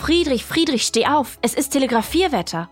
Friedrich, 0.00 0.46
Friedrich, 0.46 0.86
steh 0.86 1.06
auf, 1.06 1.38
es 1.42 1.52
ist 1.52 1.72
Telegrafierwetter. 1.72 2.70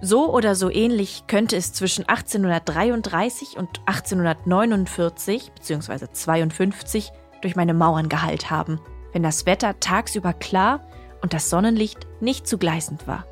So 0.00 0.32
oder 0.32 0.54
so 0.54 0.70
ähnlich 0.70 1.24
könnte 1.26 1.56
es 1.56 1.72
zwischen 1.72 2.08
1833 2.08 3.56
und 3.56 3.80
1849 3.86 5.50
bzw. 5.50 6.06
52 6.12 7.10
durch 7.42 7.56
meine 7.56 7.74
Mauern 7.74 8.08
geheilt 8.08 8.48
haben, 8.48 8.80
wenn 9.12 9.24
das 9.24 9.44
Wetter 9.44 9.80
tagsüber 9.80 10.32
klar 10.32 10.86
und 11.20 11.34
das 11.34 11.50
Sonnenlicht 11.50 12.06
nicht 12.20 12.46
zu 12.46 12.58
gleißend 12.58 13.08
war. 13.08 13.26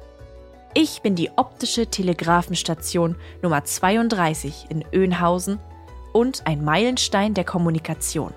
Ich 0.74 1.00
bin 1.00 1.14
die 1.14 1.30
optische 1.36 1.86
Telegrafenstation 1.86 3.14
Nummer 3.42 3.64
32 3.64 4.66
in 4.70 4.84
Öhnhausen 4.92 5.60
und 6.12 6.48
ein 6.48 6.64
Meilenstein 6.64 7.32
der 7.32 7.44
Kommunikation. 7.44 8.34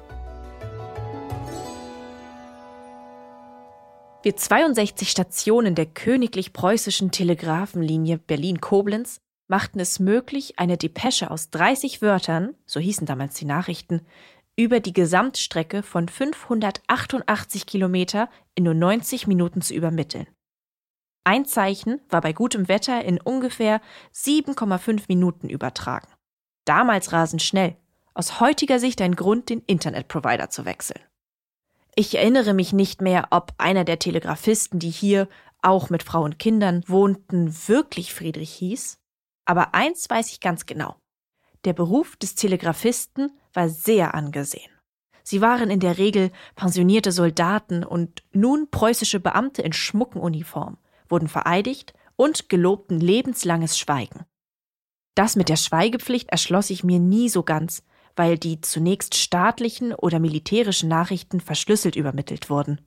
Wir 4.28 4.36
62 4.36 5.10
Stationen 5.10 5.74
der 5.74 5.86
königlich 5.86 6.52
preußischen 6.52 7.12
Telegrafenlinie 7.12 8.18
Berlin-Koblenz 8.18 9.22
machten 9.48 9.80
es 9.80 10.00
möglich, 10.00 10.60
eine 10.60 10.76
Depesche 10.76 11.32
aus 11.32 11.50
30 11.50 12.02
Wörtern, 12.02 12.54
so 12.66 12.82
hießen 12.82 13.08
damals 13.08 13.36
die 13.36 13.46
Nachrichten, 13.46 14.02
über 14.58 14.82
die 14.82 14.92
Gesamtstrecke 14.92 15.82
von 15.82 16.10
588 16.10 17.66
Kilometer 17.66 18.30
in 18.54 18.66
nur 18.66 18.74
90 18.74 19.28
Minuten 19.28 19.62
zu 19.62 19.74
übermitteln. 19.74 20.28
Ein 21.24 21.46
Zeichen 21.46 22.02
war 22.10 22.20
bei 22.20 22.34
gutem 22.34 22.68
Wetter 22.68 23.06
in 23.06 23.22
ungefähr 23.22 23.80
7,5 24.14 25.04
Minuten 25.08 25.48
übertragen. 25.48 26.10
Damals 26.66 27.14
rasend 27.14 27.44
schnell. 27.44 27.78
Aus 28.14 28.42
heutiger 28.42 28.80
Sicht 28.82 29.02
ein 29.02 29.16
Grund, 29.16 29.48
den 29.48 29.62
Internetprovider 29.62 30.50
zu 30.50 30.66
wechseln. 30.66 31.00
Ich 32.00 32.14
erinnere 32.14 32.54
mich 32.54 32.74
nicht 32.74 33.02
mehr, 33.02 33.30
ob 33.32 33.56
einer 33.58 33.84
der 33.84 33.98
Telegrafisten, 33.98 34.78
die 34.78 34.92
hier 34.92 35.28
auch 35.64 35.90
mit 35.90 36.04
Frau 36.04 36.22
und 36.22 36.38
Kindern 36.38 36.84
wohnten, 36.86 37.52
wirklich 37.68 38.14
Friedrich 38.14 38.52
hieß. 38.54 39.00
Aber 39.46 39.74
eins 39.74 40.08
weiß 40.08 40.30
ich 40.32 40.40
ganz 40.40 40.68
genau. 40.68 40.98
Der 41.66 41.74
Beruf 41.74 42.16
des 42.16 42.36
Telegrafisten 42.36 43.32
war 43.52 43.68
sehr 43.68 44.14
angesehen. 44.14 44.72
Sie 45.24 45.42
waren 45.42 45.72
in 45.72 45.80
der 45.80 45.98
Regel 45.98 46.32
pensionierte 46.56 47.12
Soldaten 47.12 47.84
und 47.84 48.22
nun 48.32 48.70
preußische 48.70 49.20
Beamte 49.20 49.64
in 49.64 49.74
schmucken 49.74 50.22
Uniform, 50.22 50.78
wurden 51.10 51.28
vereidigt 51.28 51.96
und 52.16 52.48
gelobten 52.48 53.00
lebenslanges 53.00 53.80
Schweigen. 53.80 54.26
Das 55.16 55.36
mit 55.36 55.50
der 55.50 55.58
Schweigepflicht 55.58 56.30
erschloss 56.30 56.70
ich 56.70 56.84
mir 56.84 57.00
nie 57.00 57.28
so 57.28 57.42
ganz, 57.42 57.82
weil 58.18 58.38
die 58.38 58.60
zunächst 58.60 59.16
staatlichen 59.16 59.94
oder 59.94 60.20
militärischen 60.20 60.90
Nachrichten 60.90 61.40
verschlüsselt 61.40 61.96
übermittelt 61.96 62.50
wurden. 62.50 62.82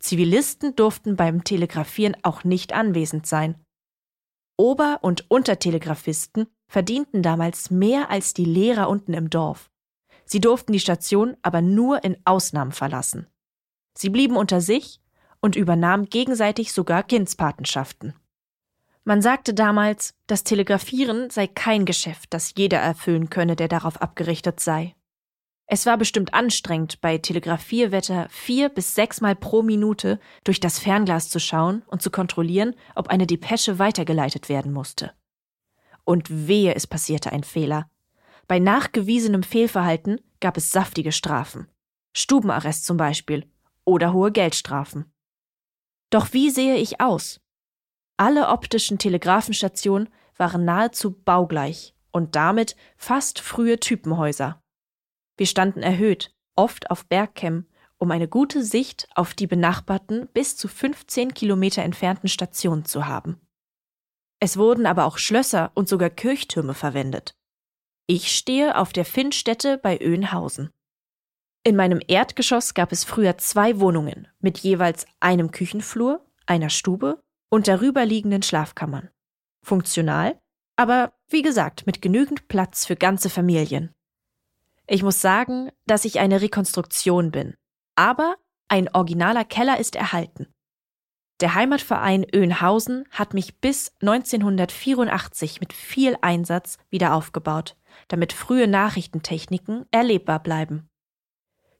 Zivilisten 0.00 0.74
durften 0.74 1.14
beim 1.14 1.44
Telegrafieren 1.44 2.16
auch 2.22 2.42
nicht 2.42 2.72
anwesend 2.72 3.26
sein. 3.26 3.54
Ober- 4.56 4.98
und 5.02 5.30
Untertelegrafisten 5.30 6.46
verdienten 6.66 7.22
damals 7.22 7.70
mehr 7.70 8.10
als 8.10 8.34
die 8.34 8.44
Lehrer 8.44 8.88
unten 8.88 9.12
im 9.12 9.30
Dorf. 9.30 9.70
Sie 10.24 10.40
durften 10.40 10.72
die 10.72 10.80
Station 10.80 11.36
aber 11.42 11.60
nur 11.60 12.02
in 12.02 12.16
Ausnahmen 12.24 12.72
verlassen. 12.72 13.26
Sie 13.96 14.08
blieben 14.08 14.36
unter 14.36 14.60
sich 14.60 15.00
und 15.40 15.56
übernahmen 15.56 16.08
gegenseitig 16.08 16.72
sogar 16.72 17.02
Kindspatenschaften. 17.02 18.14
Man 19.04 19.22
sagte 19.22 19.54
damals, 19.54 20.14
das 20.26 20.44
Telegrafieren 20.44 21.30
sei 21.30 21.46
kein 21.46 21.84
Geschäft, 21.86 22.34
das 22.34 22.52
jeder 22.56 22.78
erfüllen 22.78 23.30
könne, 23.30 23.56
der 23.56 23.68
darauf 23.68 24.00
abgerichtet 24.02 24.60
sei. 24.60 24.94
Es 25.66 25.86
war 25.86 25.96
bestimmt 25.96 26.34
anstrengend, 26.34 27.00
bei 27.00 27.18
Telegrafierwetter 27.18 28.28
vier 28.28 28.68
bis 28.68 28.94
sechsmal 28.96 29.36
pro 29.36 29.62
Minute 29.62 30.18
durch 30.42 30.58
das 30.58 30.80
Fernglas 30.80 31.30
zu 31.30 31.38
schauen 31.38 31.82
und 31.86 32.02
zu 32.02 32.10
kontrollieren, 32.10 32.74
ob 32.96 33.08
eine 33.08 33.26
Depesche 33.26 33.78
weitergeleitet 33.78 34.48
werden 34.48 34.72
musste. 34.72 35.12
Und 36.04 36.48
wehe, 36.48 36.74
es 36.74 36.88
passierte 36.88 37.30
ein 37.30 37.44
Fehler. 37.44 37.88
Bei 38.48 38.58
nachgewiesenem 38.58 39.44
Fehlverhalten 39.44 40.20
gab 40.40 40.56
es 40.56 40.72
saftige 40.72 41.12
Strafen. 41.12 41.68
Stubenarrest 42.12 42.84
zum 42.84 42.96
Beispiel 42.96 43.48
oder 43.84 44.12
hohe 44.12 44.32
Geldstrafen. 44.32 45.12
Doch 46.10 46.32
wie 46.32 46.50
sehe 46.50 46.76
ich 46.76 47.00
aus? 47.00 47.40
Alle 48.20 48.48
optischen 48.48 48.98
Telegrafenstationen 48.98 50.10
waren 50.36 50.66
nahezu 50.66 51.10
baugleich 51.10 51.94
und 52.12 52.36
damit 52.36 52.76
fast 52.98 53.40
frühe 53.40 53.80
Typenhäuser. 53.80 54.62
Wir 55.38 55.46
standen 55.46 55.82
erhöht, 55.82 56.30
oft 56.54 56.90
auf 56.90 57.06
Bergkämmen, 57.06 57.66
um 57.96 58.10
eine 58.10 58.28
gute 58.28 58.62
Sicht 58.62 59.08
auf 59.14 59.32
die 59.32 59.46
benachbarten 59.46 60.28
bis 60.34 60.58
zu 60.58 60.68
15 60.68 61.32
Kilometer 61.32 61.82
entfernten 61.82 62.28
Stationen 62.28 62.84
zu 62.84 63.06
haben. 63.06 63.40
Es 64.38 64.58
wurden 64.58 64.84
aber 64.84 65.06
auch 65.06 65.16
Schlösser 65.16 65.72
und 65.74 65.88
sogar 65.88 66.10
Kirchtürme 66.10 66.74
verwendet. 66.74 67.32
Ich 68.06 68.36
stehe 68.36 68.76
auf 68.76 68.92
der 68.92 69.06
Finnstätte 69.06 69.78
bei 69.78 69.98
Öhnhausen. 69.98 70.68
In 71.64 71.74
meinem 71.74 72.02
Erdgeschoss 72.06 72.74
gab 72.74 72.92
es 72.92 73.02
früher 73.02 73.38
zwei 73.38 73.80
Wohnungen 73.80 74.28
mit 74.40 74.58
jeweils 74.58 75.06
einem 75.20 75.52
Küchenflur, 75.52 76.22
einer 76.44 76.68
Stube 76.68 77.22
und 77.50 77.68
darüberliegenden 77.68 78.42
Schlafkammern. 78.42 79.10
Funktional, 79.62 80.40
aber 80.76 81.12
wie 81.28 81.42
gesagt, 81.42 81.86
mit 81.86 82.00
genügend 82.00 82.48
Platz 82.48 82.86
für 82.86 82.96
ganze 82.96 83.28
Familien. 83.28 83.94
Ich 84.86 85.02
muss 85.02 85.20
sagen, 85.20 85.70
dass 85.86 86.04
ich 86.04 86.18
eine 86.18 86.40
Rekonstruktion 86.40 87.30
bin, 87.30 87.54
aber 87.96 88.36
ein 88.68 88.88
originaler 88.94 89.44
Keller 89.44 89.78
ist 89.78 89.94
erhalten. 89.94 90.46
Der 91.40 91.54
Heimatverein 91.54 92.26
Öhnhausen 92.34 93.06
hat 93.10 93.32
mich 93.32 93.60
bis 93.60 93.94
1984 94.02 95.60
mit 95.60 95.72
viel 95.72 96.16
Einsatz 96.20 96.76
wieder 96.90 97.14
aufgebaut, 97.14 97.76
damit 98.08 98.34
frühe 98.34 98.68
Nachrichtentechniken 98.68 99.86
erlebbar 99.90 100.42
bleiben. 100.42 100.89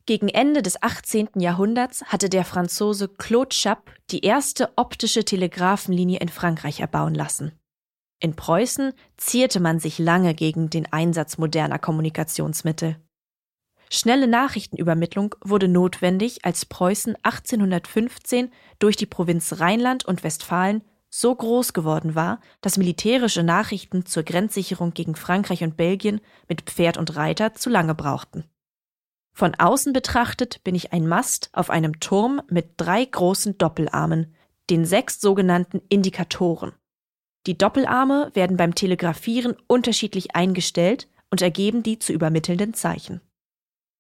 Gegen 0.07 0.29
Ende 0.29 0.63
des 0.63 0.83
18. 0.83 1.29
Jahrhunderts 1.37 2.05
hatte 2.05 2.29
der 2.29 2.45
Franzose 2.45 3.09
Claude 3.09 3.55
Chappe 3.55 3.93
die 4.11 4.25
erste 4.25 4.71
optische 4.77 5.25
Telegrafenlinie 5.25 6.19
in 6.19 6.29
Frankreich 6.29 6.81
erbauen 6.81 7.15
lassen. 7.15 7.53
In 8.19 8.37
Preußen 8.37 8.93
zierte 9.17 9.61
man 9.61 9.79
sich 9.79 9.99
lange 9.99 10.35
gegen 10.35 10.69
den 10.69 10.93
Einsatz 10.93 11.39
moderner 11.39 11.79
Kommunikationsmittel. 11.79 12.97
Schnelle 13.91 14.29
Nachrichtenübermittlung 14.29 15.35
wurde 15.43 15.67
notwendig, 15.67 16.45
als 16.45 16.65
Preußen 16.65 17.17
1815 17.23 18.53
durch 18.79 18.97
die 18.97 19.07
Provinz 19.07 19.59
Rheinland 19.59 20.05
und 20.05 20.23
Westfalen 20.23 20.83
so 21.09 21.35
groß 21.35 21.73
geworden 21.73 22.15
war, 22.15 22.41
dass 22.61 22.79
militärische 22.79 23.43
Nachrichten 23.43 24.07
zur 24.07 24.23
Grenzsicherung 24.23 24.95
gegen 24.95 25.17
Frankreich 25.17 25.65
und 25.65 25.77
Belgien 25.77 26.21
mit 26.49 26.63
Pferd 26.63 26.99
und 26.99 27.17
Reiter 27.17 27.55
zu 27.55 27.69
lange 27.69 27.97
brauchten. 27.97 28.45
Von 29.41 29.55
außen 29.55 29.95
betrachtet 29.95 30.63
bin 30.65 30.75
ich 30.75 30.93
ein 30.93 31.09
Mast 31.09 31.49
auf 31.55 31.71
einem 31.71 31.99
Turm 31.99 32.43
mit 32.51 32.73
drei 32.77 33.03
großen 33.03 33.57
Doppelarmen, 33.57 34.35
den 34.69 34.85
sechs 34.85 35.19
sogenannten 35.19 35.81
Indikatoren. 35.89 36.73
Die 37.47 37.57
Doppelarme 37.57 38.31
werden 38.35 38.59
beim 38.59 38.75
Telegrafieren 38.75 39.57
unterschiedlich 39.67 40.37
eingestellt 40.37 41.09
und 41.31 41.41
ergeben 41.41 41.83
die 41.83 41.99
zu 41.99 42.13
übermittelnden 42.13 42.75
Zeichen. 42.75 43.23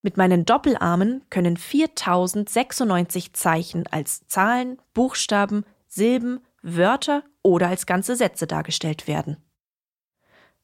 Mit 0.02 0.18
meinen 0.18 0.44
Doppelarmen 0.44 1.22
können 1.30 1.56
4096 1.56 3.32
Zeichen 3.32 3.86
als 3.86 4.26
Zahlen, 4.26 4.76
Buchstaben, 4.92 5.64
Silben, 5.88 6.40
Wörter 6.60 7.24
oder 7.42 7.68
als 7.68 7.86
ganze 7.86 8.14
Sätze 8.14 8.46
dargestellt 8.46 9.08
werden. 9.08 9.38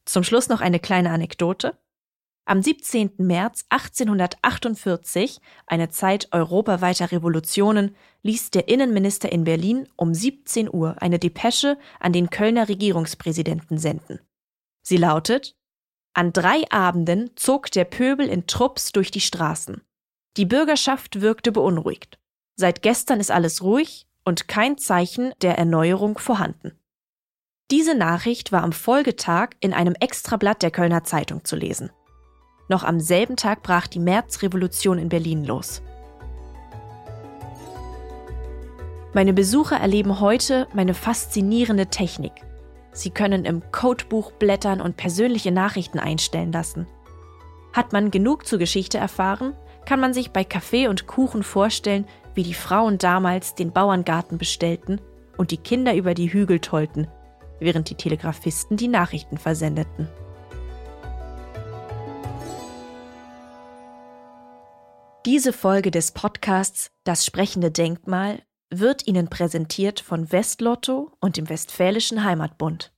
Zum 0.05 0.23
Schluss 0.23 0.49
noch 0.49 0.61
eine 0.61 0.79
kleine 0.79 1.09
Anekdote. 1.09 1.75
Am 2.49 2.61
17. 2.61 3.11
März 3.17 3.65
1848, 3.71 5.41
eine 5.65 5.89
Zeit 5.89 6.29
europaweiter 6.31 7.11
Revolutionen, 7.11 7.93
ließ 8.23 8.51
der 8.51 8.69
Innenminister 8.69 9.29
in 9.29 9.43
Berlin 9.43 9.89
um 9.97 10.13
17 10.13 10.73
Uhr 10.73 10.95
eine 11.01 11.19
Depesche 11.19 11.77
an 11.99 12.13
den 12.13 12.29
Kölner 12.29 12.69
Regierungspräsidenten 12.69 13.77
senden. 13.77 14.21
Sie 14.81 14.95
lautet 14.95 15.57
An 16.13 16.31
drei 16.31 16.63
Abenden 16.71 17.31
zog 17.35 17.69
der 17.71 17.83
Pöbel 17.83 18.29
in 18.29 18.47
Trupps 18.47 18.93
durch 18.93 19.11
die 19.11 19.19
Straßen. 19.19 19.81
Die 20.37 20.45
Bürgerschaft 20.45 21.19
wirkte 21.19 21.51
beunruhigt. 21.51 22.17
Seit 22.55 22.81
gestern 22.81 23.19
ist 23.19 23.29
alles 23.29 23.61
ruhig 23.61 24.07
und 24.23 24.47
kein 24.47 24.77
Zeichen 24.77 25.33
der 25.41 25.57
Erneuerung 25.57 26.17
vorhanden. 26.17 26.79
Diese 27.71 27.93
Nachricht 27.93 28.53
war 28.53 28.63
am 28.63 28.71
Folgetag 28.71 29.49
in 29.59 29.73
einem 29.73 29.95
Extrablatt 29.95 30.63
der 30.63 30.71
Kölner 30.71 31.03
Zeitung 31.03 31.43
zu 31.43 31.57
lesen. 31.57 31.91
Noch 32.69 32.83
am 32.83 32.99
selben 32.99 33.35
Tag 33.35 33.63
brach 33.63 33.87
die 33.87 33.99
Märzrevolution 33.99 34.99
in 34.99 35.09
Berlin 35.09 35.45
los. 35.45 35.81
Meine 39.13 39.33
Besucher 39.33 39.77
erleben 39.77 40.19
heute 40.19 40.67
meine 40.73 40.93
faszinierende 40.93 41.87
Technik. 41.87 42.33
Sie 42.91 43.09
können 43.09 43.45
im 43.45 43.61
Codebuch 43.71 44.31
blättern 44.31 44.81
und 44.81 44.97
persönliche 44.97 45.51
Nachrichten 45.51 45.99
einstellen 45.99 46.51
lassen. 46.51 46.87
Hat 47.73 47.93
man 47.93 48.11
genug 48.11 48.45
zur 48.45 48.59
Geschichte 48.59 48.97
erfahren, 48.97 49.53
kann 49.85 49.99
man 49.99 50.13
sich 50.13 50.31
bei 50.31 50.43
Kaffee 50.43 50.87
und 50.87 51.07
Kuchen 51.07 51.43
vorstellen, 51.43 52.05
wie 52.35 52.43
die 52.43 52.53
Frauen 52.53 52.97
damals 52.97 53.55
den 53.55 53.71
Bauerngarten 53.71 54.37
bestellten 54.37 54.99
und 55.37 55.51
die 55.51 55.57
Kinder 55.57 55.95
über 55.95 56.13
die 56.13 56.31
Hügel 56.31 56.59
tollten, 56.59 57.07
während 57.59 57.89
die 57.89 57.95
Telegrafisten 57.95 58.77
die 58.77 58.87
Nachrichten 58.87 59.37
versendeten. 59.37 60.09
Diese 65.27 65.51
Folge 65.51 65.91
des 65.91 66.13
Podcasts 66.13 66.89
Das 67.03 67.25
sprechende 67.25 67.69
Denkmal 67.69 68.43
wird 68.69 69.07
Ihnen 69.07 69.27
präsentiert 69.27 69.99
von 69.99 70.31
Westlotto 70.31 71.17
und 71.19 71.35
dem 71.35 71.49
Westfälischen 71.49 72.23
Heimatbund. 72.23 72.93